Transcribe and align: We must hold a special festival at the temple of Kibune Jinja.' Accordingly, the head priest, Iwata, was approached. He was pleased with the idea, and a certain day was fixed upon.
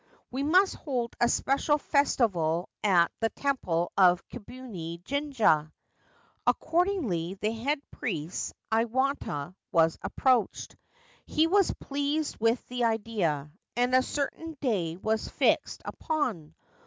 We 0.31 0.41
must 0.41 0.73
hold 0.77 1.15
a 1.21 1.29
special 1.29 1.77
festival 1.77 2.69
at 2.83 3.11
the 3.19 3.29
temple 3.29 3.91
of 3.95 4.27
Kibune 4.29 5.03
Jinja.' 5.03 5.71
Accordingly, 6.47 7.35
the 7.35 7.51
head 7.51 7.79
priest, 7.91 8.55
Iwata, 8.71 9.53
was 9.71 9.99
approached. 10.01 10.75
He 11.27 11.45
was 11.45 11.71
pleased 11.79 12.37
with 12.39 12.67
the 12.67 12.83
idea, 12.85 13.51
and 13.75 13.93
a 13.93 14.01
certain 14.01 14.57
day 14.59 14.97
was 14.97 15.27
fixed 15.29 15.83
upon. 15.85 16.55